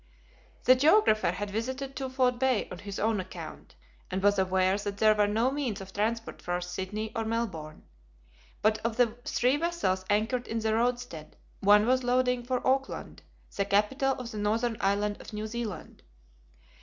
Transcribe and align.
The 0.63 0.73
geographer 0.73 1.29
had 1.29 1.51
visited 1.51 1.95
Twofold 1.95 2.39
Bay 2.39 2.67
on 2.71 2.79
his 2.79 2.97
own 2.97 3.19
account, 3.19 3.75
and 4.09 4.23
was 4.23 4.39
aware 4.39 4.75
that 4.79 4.97
there 4.97 5.13
were 5.13 5.27
no 5.27 5.51
means 5.51 5.79
of 5.79 5.93
transport 5.93 6.41
for 6.41 6.59
Sydney 6.59 7.11
or 7.15 7.23
Melbourne. 7.23 7.83
But 8.63 8.79
of 8.79 8.97
the 8.97 9.15
three 9.25 9.57
vessels 9.57 10.03
anchored 10.09 10.47
in 10.47 10.57
the 10.57 10.73
roadstead 10.73 11.35
one 11.59 11.85
was 11.85 12.03
loading 12.03 12.43
for 12.43 12.65
Auckland, 12.65 13.21
the 13.55 13.63
capital 13.63 14.13
of 14.13 14.31
the 14.31 14.39
northern 14.39 14.77
island 14.79 15.21
of 15.21 15.33
New 15.33 15.45
Zealand. 15.45 16.01